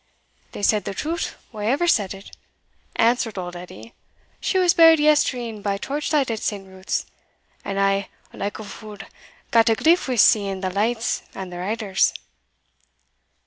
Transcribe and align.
"They 0.53 0.63
said 0.63 0.85
the 0.85 0.95
truth 0.95 1.35
whaever 1.51 1.85
said 1.85 2.15
it," 2.15 2.35
answered 2.95 3.37
old 3.37 3.55
Edie; 3.55 3.93
"she 4.39 4.57
was 4.57 4.73
buried 4.73 4.99
yestreen 4.99 5.61
by 5.61 5.77
torch 5.77 6.11
light 6.11 6.31
at 6.31 6.39
St. 6.39 6.67
Ruth's, 6.67 7.05
and 7.63 7.79
I, 7.79 8.09
like 8.33 8.57
a 8.57 8.63
fule, 8.63 8.97
gat 9.51 9.69
a 9.69 9.75
gliff 9.75 10.07
wi' 10.07 10.15
seeing 10.15 10.61
the 10.61 10.71
lights 10.73 11.21
and 11.35 11.53
the 11.53 11.59
riders." 11.59 12.15